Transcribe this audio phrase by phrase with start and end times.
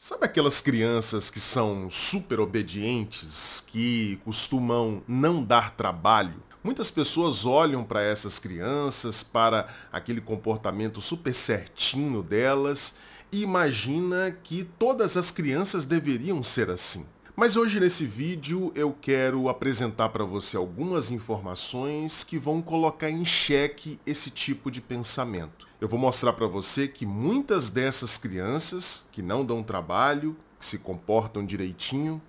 [0.00, 6.40] Sabe aquelas crianças que são super obedientes, que costumam não dar trabalho?
[6.62, 12.94] Muitas pessoas olham para essas crianças, para aquele comportamento super certinho delas
[13.32, 17.04] e imagina que todas as crianças deveriam ser assim.
[17.38, 23.24] Mas hoje nesse vídeo eu quero apresentar para você algumas informações que vão colocar em
[23.24, 25.68] xeque esse tipo de pensamento.
[25.80, 30.78] Eu vou mostrar para você que muitas dessas crianças que não dão trabalho, que se
[30.78, 32.20] comportam direitinho,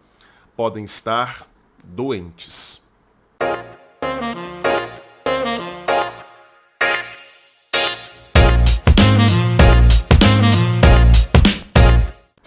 [0.56, 1.48] podem estar
[1.84, 2.79] doentes.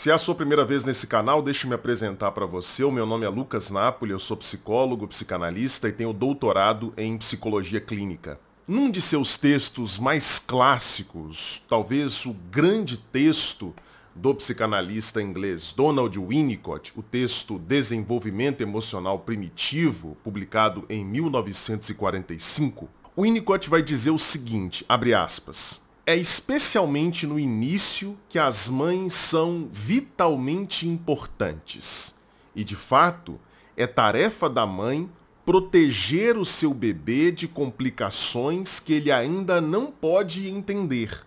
[0.02, 2.82] Se é a sua primeira vez nesse canal, deixe me apresentar para você.
[2.82, 7.80] O meu nome é Lucas Napoli, eu sou psicólogo, psicanalista e tenho doutorado em psicologia
[7.80, 8.40] clínica.
[8.66, 13.72] Num de seus textos mais clássicos, talvez o grande texto
[14.12, 23.80] do psicanalista inglês Donald Winnicott, o texto Desenvolvimento Emocional Primitivo, publicado em 1945, Winnicott vai
[23.80, 32.14] dizer o seguinte, abre aspas, é especialmente no início que as mães são vitalmente importantes.
[32.54, 33.38] E, de fato,
[33.76, 35.08] é tarefa da mãe
[35.44, 41.24] proteger o seu bebê de complicações que ele ainda não pode entender,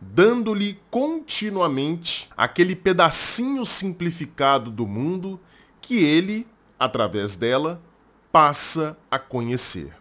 [0.00, 5.40] dando-lhe continuamente aquele pedacinho simplificado do mundo
[5.80, 6.46] que ele,
[6.78, 7.82] através dela,
[8.32, 9.99] passa a conhecer.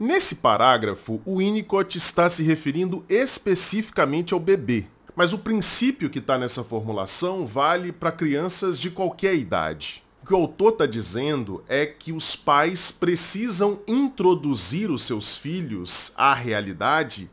[0.00, 6.38] Nesse parágrafo, o Winnicott está se referindo especificamente ao bebê, mas o princípio que está
[6.38, 10.04] nessa formulação vale para crianças de qualquer idade.
[10.22, 16.12] O que o autor está dizendo é que os pais precisam introduzir os seus filhos
[16.16, 17.28] à realidade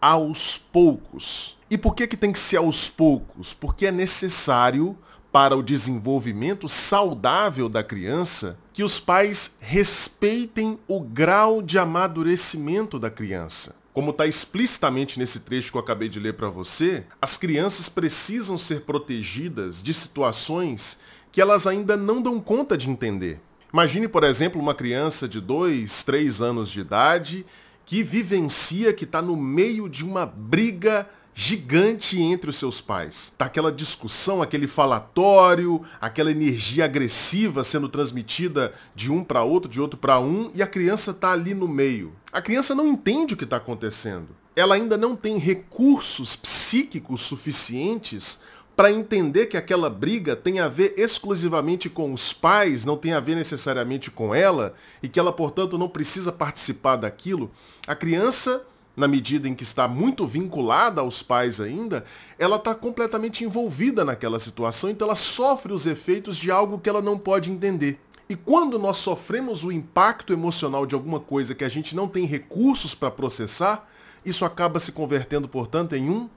[0.00, 1.56] aos poucos.
[1.70, 3.54] E por que, que tem que ser aos poucos?
[3.54, 4.98] Porque é necessário
[5.30, 13.10] para o desenvolvimento saudável da criança que os pais respeitem o grau de amadurecimento da
[13.10, 13.76] criança.
[13.92, 18.56] Como está explicitamente nesse trecho que eu acabei de ler para você, as crianças precisam
[18.56, 20.98] ser protegidas de situações
[21.32, 23.40] que elas ainda não dão conta de entender.
[23.72, 27.44] Imagine, por exemplo, uma criança de 2, 3 anos de idade
[27.84, 31.08] que vivencia que está no meio de uma briga
[31.40, 33.32] gigante entre os seus pais.
[33.38, 39.80] Tá aquela discussão, aquele falatório, aquela energia agressiva sendo transmitida de um para outro, de
[39.80, 42.12] outro para um, e a criança tá ali no meio.
[42.32, 44.26] A criança não entende o que está acontecendo.
[44.56, 48.40] Ela ainda não tem recursos psíquicos suficientes
[48.74, 53.20] para entender que aquela briga tem a ver exclusivamente com os pais, não tem a
[53.20, 57.48] ver necessariamente com ela, e que ela, portanto, não precisa participar daquilo.
[57.86, 58.66] A criança
[58.98, 62.04] na medida em que está muito vinculada aos pais ainda,
[62.36, 67.00] ela está completamente envolvida naquela situação, então ela sofre os efeitos de algo que ela
[67.00, 68.00] não pode entender.
[68.28, 72.26] E quando nós sofremos o impacto emocional de alguma coisa que a gente não tem
[72.26, 73.88] recursos para processar,
[74.24, 76.28] isso acaba se convertendo, portanto, em um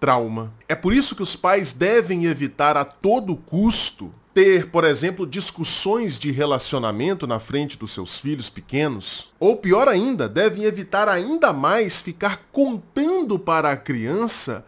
[0.00, 0.52] trauma.
[0.66, 6.18] É por isso que os pais devem evitar a todo custo ter, por exemplo, discussões
[6.18, 9.32] de relacionamento na frente dos seus filhos pequenos.
[9.40, 14.62] Ou pior ainda, devem evitar ainda mais ficar contando para a criança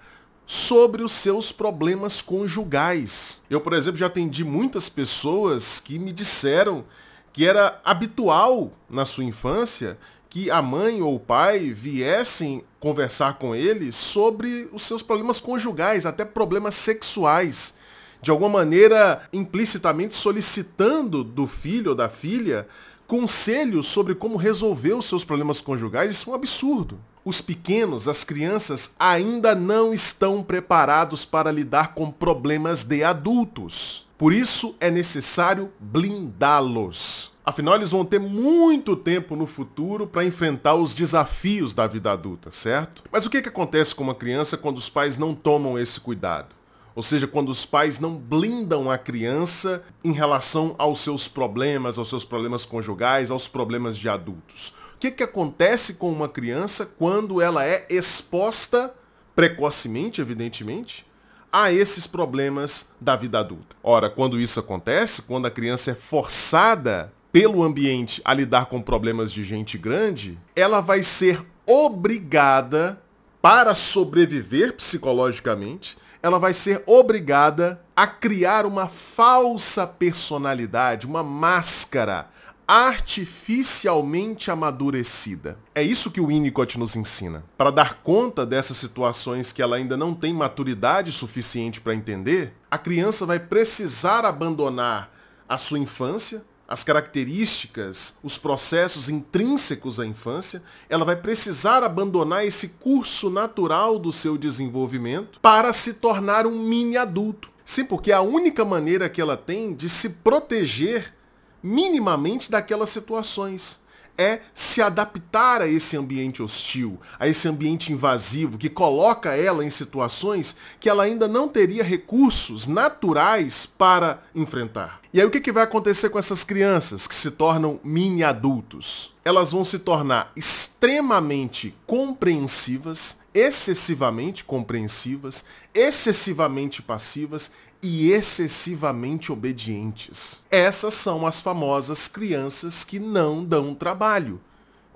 [0.47, 3.43] sobre os seus problemas conjugais.
[3.51, 6.83] Eu, por exemplo, já atendi muitas pessoas que me disseram
[7.31, 9.99] que era habitual na sua infância
[10.31, 16.07] que a mãe ou o pai viessem conversar com ele sobre os seus problemas conjugais,
[16.07, 17.77] até problemas sexuais
[18.21, 22.67] de alguma maneira implicitamente solicitando do filho ou da filha
[23.07, 26.99] conselhos sobre como resolver os seus problemas conjugais, isso é um absurdo.
[27.25, 34.07] Os pequenos, as crianças, ainda não estão preparados para lidar com problemas de adultos.
[34.19, 37.33] Por isso é necessário blindá-los.
[37.45, 42.51] Afinal, eles vão ter muito tempo no futuro para enfrentar os desafios da vida adulta,
[42.51, 43.05] certo?
[43.11, 46.58] Mas o que, que acontece com uma criança quando os pais não tomam esse cuidado?
[46.99, 52.09] Ou seja, quando os pais não blindam a criança em relação aos seus problemas, aos
[52.09, 54.75] seus problemas conjugais, aos problemas de adultos.
[54.97, 58.93] O que, que acontece com uma criança quando ela é exposta,
[59.37, 61.07] precocemente, evidentemente,
[61.53, 63.77] a esses problemas da vida adulta?
[63.81, 69.33] Ora, quando isso acontece, quando a criança é forçada pelo ambiente a lidar com problemas
[69.33, 73.01] de gente grande, ela vai ser obrigada,
[73.41, 82.29] para sobreviver psicologicamente, ela vai ser obrigada a criar uma falsa personalidade, uma máscara
[82.69, 85.59] artificialmente amadurecida.
[85.75, 87.43] É isso que o Winnicott nos ensina.
[87.57, 92.77] Para dar conta dessas situações que ela ainda não tem maturidade suficiente para entender, a
[92.77, 95.11] criança vai precisar abandonar
[95.49, 102.69] a sua infância, as características, os processos intrínsecos à infância, ela vai precisar abandonar esse
[102.81, 107.51] curso natural do seu desenvolvimento para se tornar um mini adulto.
[107.65, 111.15] Sim, porque é a única maneira que ela tem de se proteger
[111.63, 113.81] minimamente daquelas situações
[114.19, 119.71] é se adaptar a esse ambiente hostil, a esse ambiente invasivo que coloca ela em
[119.71, 125.01] situações que ela ainda não teria recursos naturais para enfrentar.
[125.15, 129.15] E aí o que, que vai acontecer com essas crianças que se tornam mini adultos?
[129.25, 137.51] Elas vão se tornar extremamente compreensivas, excessivamente compreensivas, excessivamente passivas
[137.83, 140.43] e excessivamente obedientes.
[140.51, 144.41] Essas são as famosas crianças que não dão trabalho,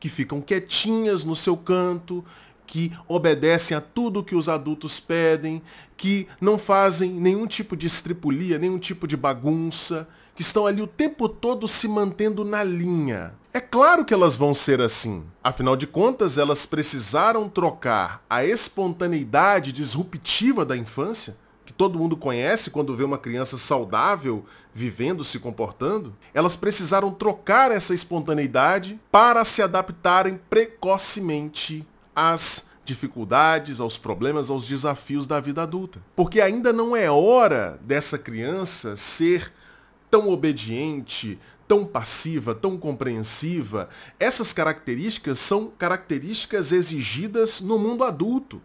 [0.01, 2.25] que ficam quietinhas no seu canto,
[2.67, 5.63] que obedecem a tudo que os adultos pedem,
[5.97, 10.87] que não fazem nenhum tipo de estripulia, nenhum tipo de bagunça, que estão ali o
[10.87, 13.35] tempo todo se mantendo na linha.
[13.53, 15.23] É claro que elas vão ser assim.
[15.45, 22.71] Afinal de contas, elas precisaram trocar a espontaneidade disruptiva da infância que todo mundo conhece
[22.71, 24.45] quando vê uma criança saudável
[24.75, 33.97] vivendo, se comportando, elas precisaram trocar essa espontaneidade para se adaptarem precocemente às dificuldades, aos
[33.97, 36.03] problemas, aos desafios da vida adulta.
[36.17, 39.53] Porque ainda não é hora dessa criança ser
[40.11, 43.89] tão obediente, tão passiva, tão compreensiva.
[44.19, 48.61] Essas características são características exigidas no mundo adulto.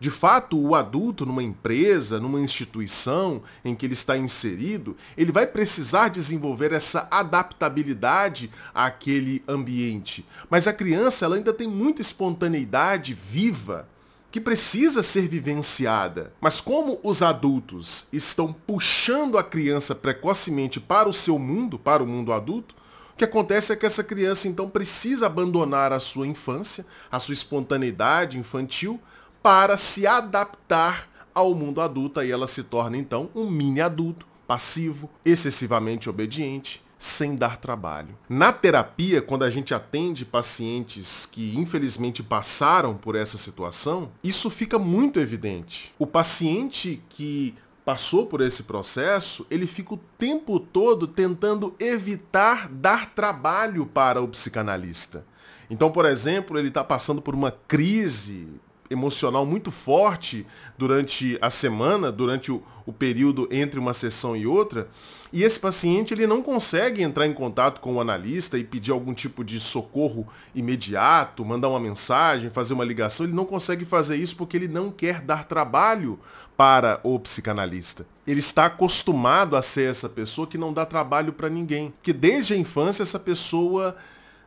[0.00, 5.46] De fato, o adulto numa empresa, numa instituição em que ele está inserido, ele vai
[5.46, 10.24] precisar desenvolver essa adaptabilidade àquele ambiente.
[10.48, 13.88] Mas a criança ela ainda tem muita espontaneidade viva
[14.30, 16.32] que precisa ser vivenciada.
[16.40, 22.06] Mas como os adultos estão puxando a criança precocemente para o seu mundo, para o
[22.06, 22.74] mundo adulto,
[23.14, 27.34] o que acontece é que essa criança então precisa abandonar a sua infância, a sua
[27.34, 29.00] espontaneidade infantil,
[29.42, 35.08] para se adaptar ao mundo adulto e ela se torna então um mini adulto, passivo,
[35.24, 38.18] excessivamente obediente, sem dar trabalho.
[38.28, 44.78] Na terapia, quando a gente atende pacientes que infelizmente passaram por essa situação, isso fica
[44.78, 45.94] muito evidente.
[45.98, 47.54] O paciente que
[47.84, 54.28] passou por esse processo, ele fica o tempo todo tentando evitar dar trabalho para o
[54.28, 55.24] psicanalista.
[55.70, 58.48] Então, por exemplo, ele está passando por uma crise
[58.90, 60.46] emocional muito forte
[60.76, 64.88] durante a semana, durante o, o, período entre uma sessão e outra,
[65.32, 69.12] e esse paciente ele não consegue entrar em contato com o analista e pedir algum
[69.12, 74.36] tipo de socorro imediato, mandar uma mensagem, fazer uma ligação, ele não consegue fazer isso
[74.36, 76.18] porque ele não quer dar trabalho
[76.56, 78.06] para o psicanalista.
[78.26, 82.54] Ele está acostumado a ser essa pessoa que não dá trabalho para ninguém, que desde
[82.54, 83.96] a infância essa pessoa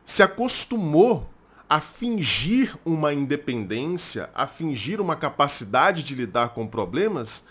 [0.04, 1.31] se acostumou
[1.72, 7.46] a fingir uma independência, a fingir uma capacidade de lidar com problemas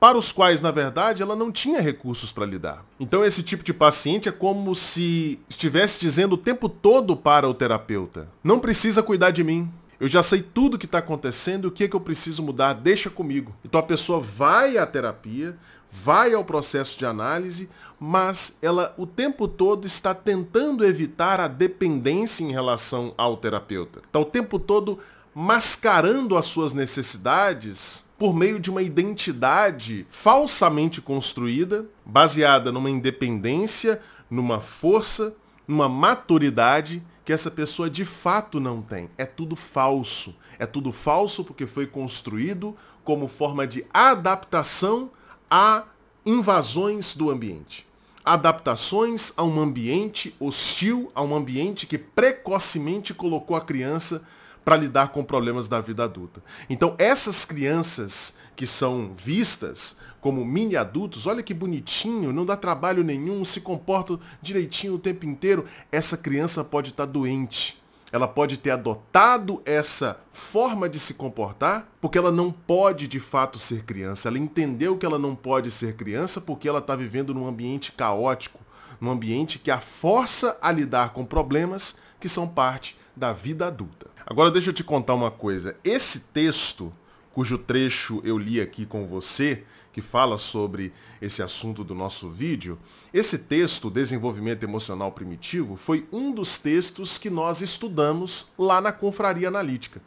[0.00, 2.84] para os quais, na verdade, ela não tinha recursos para lidar.
[2.98, 7.54] Então, esse tipo de paciente é como se estivesse dizendo o tempo todo para o
[7.54, 9.70] terapeuta: não precisa cuidar de mim.
[10.00, 12.72] Eu já sei tudo o que está acontecendo, o que, é que eu preciso mudar,
[12.72, 13.54] deixa comigo.
[13.64, 15.56] Então a pessoa vai à terapia,
[15.90, 22.44] vai ao processo de análise, mas ela o tempo todo está tentando evitar a dependência
[22.44, 24.00] em relação ao terapeuta.
[24.00, 24.98] Está o tempo todo
[25.34, 34.60] mascarando as suas necessidades por meio de uma identidade falsamente construída, baseada numa independência, numa
[34.60, 35.34] força,
[35.66, 39.08] numa maturidade que essa pessoa de fato não tem.
[39.16, 40.34] É tudo falso.
[40.58, 45.10] É tudo falso porque foi construído como forma de adaptação
[45.50, 45.84] a
[46.24, 47.86] invasões do ambiente.
[48.24, 54.22] Adaptações a um ambiente hostil, a um ambiente que precocemente colocou a criança
[54.64, 56.42] para lidar com problemas da vida adulta.
[56.68, 63.02] Então, essas crianças que são vistas como mini adultos, olha que bonitinho, não dá trabalho
[63.02, 67.79] nenhum, se comportam direitinho o tempo inteiro, essa criança pode estar tá doente
[68.12, 73.58] ela pode ter adotado essa forma de se comportar porque ela não pode de fato
[73.58, 74.28] ser criança.
[74.28, 78.60] Ela entendeu que ela não pode ser criança porque ela está vivendo num ambiente caótico,
[79.00, 84.08] num ambiente que a força a lidar com problemas que são parte da vida adulta.
[84.26, 85.76] Agora deixa eu te contar uma coisa.
[85.82, 86.92] Esse texto,
[87.32, 92.78] cujo trecho eu li aqui com você, que fala sobre esse assunto do nosso vídeo,
[93.12, 99.48] esse texto, Desenvolvimento Emocional Primitivo, foi um dos textos que nós estudamos lá na Confraria
[99.48, 100.00] Analítica.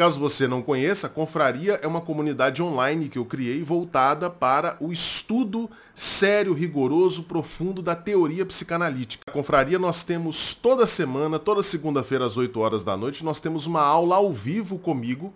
[0.00, 4.78] Caso você não conheça, a Confraria é uma comunidade online que eu criei voltada para
[4.80, 9.24] o estudo sério, rigoroso, profundo da teoria psicanalítica.
[9.26, 13.66] Na Confraria nós temos toda semana, toda segunda-feira às 8 horas da noite, nós temos
[13.66, 15.34] uma aula ao vivo comigo,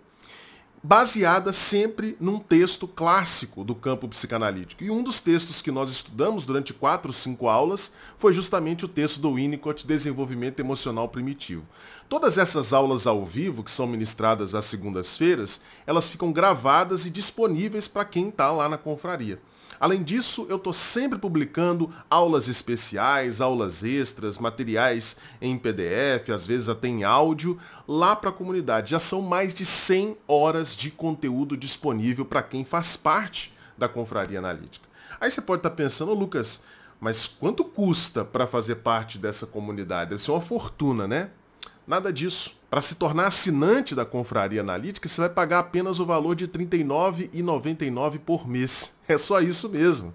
[0.85, 4.83] baseada sempre num texto clássico do campo psicanalítico.
[4.83, 9.19] E um dos textos que nós estudamos durante quatro, cinco aulas foi justamente o texto
[9.19, 11.65] do Winnicott, Desenvolvimento Emocional Primitivo.
[12.07, 17.87] Todas essas aulas ao vivo, que são ministradas às segundas-feiras, elas ficam gravadas e disponíveis
[17.87, 19.39] para quem está lá na confraria.
[19.79, 26.69] Além disso, eu estou sempre publicando aulas especiais, aulas extras, materiais em PDF, às vezes
[26.69, 28.91] até em áudio, lá para a comunidade.
[28.91, 34.39] Já são mais de 100 horas de conteúdo disponível para quem faz parte da Confraria
[34.39, 34.87] Analítica.
[35.19, 36.61] Aí você pode estar tá pensando, Lucas,
[36.99, 40.11] mas quanto custa para fazer parte dessa comunidade?
[40.11, 41.29] Deve ser uma fortuna, né?
[41.85, 42.55] Nada disso.
[42.75, 46.51] Para se tornar assinante da Confraria Analítica, você vai pagar apenas o valor de R$
[46.51, 48.95] 39,99 por mês.
[49.07, 50.13] É só isso mesmo.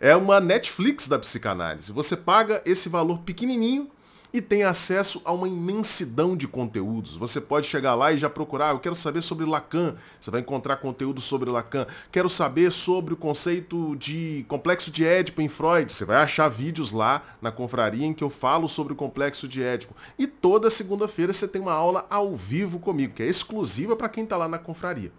[0.00, 1.92] É uma Netflix da psicanálise.
[1.92, 3.88] Você paga esse valor pequenininho
[4.32, 7.16] e tem acesso a uma imensidão de conteúdos.
[7.16, 10.40] Você pode chegar lá e já procurar, ah, eu quero saber sobre Lacan, você vai
[10.40, 11.86] encontrar conteúdo sobre Lacan.
[12.12, 15.90] Quero saber sobre o conceito de complexo de Édipo em Freud.
[15.90, 19.62] Você vai achar vídeos lá na confraria em que eu falo sobre o complexo de
[19.62, 19.94] Édipo.
[20.18, 24.24] E toda segunda-feira você tem uma aula ao vivo comigo, que é exclusiva para quem
[24.24, 25.12] está lá na confraria.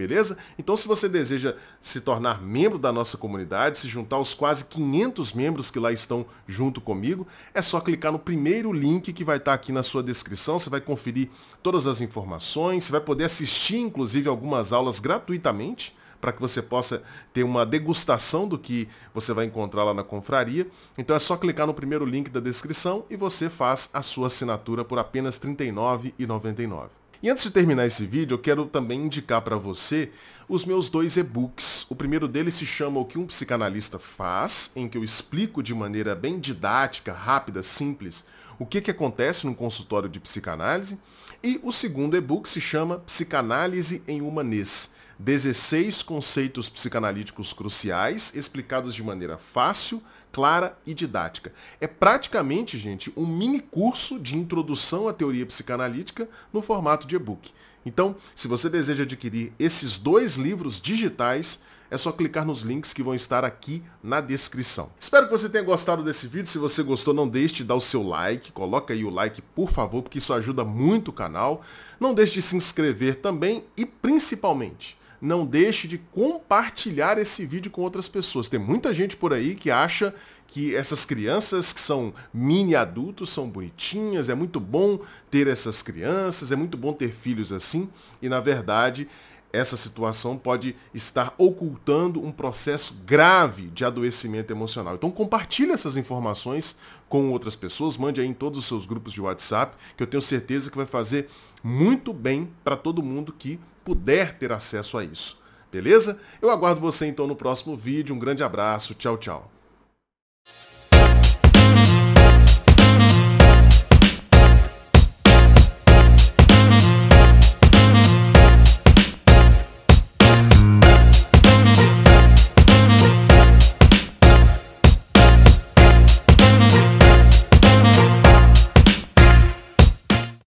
[0.00, 0.38] Beleza?
[0.58, 5.34] Então, se você deseja se tornar membro da nossa comunidade, se juntar aos quase 500
[5.34, 9.52] membros que lá estão junto comigo, é só clicar no primeiro link que vai estar
[9.52, 10.58] aqui na sua descrição.
[10.58, 11.28] Você vai conferir
[11.62, 17.02] todas as informações, você vai poder assistir, inclusive, algumas aulas gratuitamente para que você possa
[17.30, 20.66] ter uma degustação do que você vai encontrar lá na confraria.
[20.96, 24.82] Então é só clicar no primeiro link da descrição e você faz a sua assinatura
[24.82, 26.99] por apenas R$ 39,99.
[27.22, 30.10] E antes de terminar esse vídeo, eu quero também indicar para você
[30.48, 31.84] os meus dois e-books.
[31.90, 35.74] O primeiro deles se chama O que um psicanalista faz, em que eu explico de
[35.74, 38.24] maneira bem didática, rápida, simples,
[38.58, 40.98] o que, que acontece no consultório de psicanálise.
[41.44, 44.92] E o segundo e-book se chama Psicanálise em Humanês.
[45.18, 51.52] 16 conceitos psicanalíticos cruciais, explicados de maneira fácil, clara e didática.
[51.80, 57.52] É praticamente, gente, um mini curso de introdução à teoria psicanalítica no formato de e-book.
[57.84, 61.60] Então, se você deseja adquirir esses dois livros digitais,
[61.90, 64.90] é só clicar nos links que vão estar aqui na descrição.
[64.98, 66.46] Espero que você tenha gostado desse vídeo.
[66.46, 68.52] Se você gostou, não deixe de dar o seu like.
[68.52, 71.62] Coloca aí o like, por favor, porque isso ajuda muito o canal.
[71.98, 77.82] Não deixe de se inscrever também e, principalmente, não deixe de compartilhar esse vídeo com
[77.82, 78.48] outras pessoas.
[78.48, 80.14] Tem muita gente por aí que acha
[80.46, 84.98] que essas crianças que são mini adultos são bonitinhas, é muito bom
[85.30, 87.88] ter essas crianças, é muito bom ter filhos assim,
[88.20, 89.06] e na verdade
[89.52, 94.94] essa situação pode estar ocultando um processo grave de adoecimento emocional.
[94.94, 96.76] Então compartilhe essas informações
[97.08, 100.22] com outras pessoas, mande aí em todos os seus grupos de WhatsApp, que eu tenho
[100.22, 101.28] certeza que vai fazer
[101.62, 105.38] muito bem para todo mundo que puder ter acesso a isso.
[105.70, 106.20] Beleza?
[106.42, 108.14] Eu aguardo você então no próximo vídeo.
[108.14, 108.94] Um grande abraço.
[108.94, 109.50] Tchau, tchau.